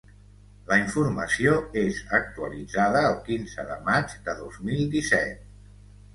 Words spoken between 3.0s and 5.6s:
el quinze de maig de dos mil disset.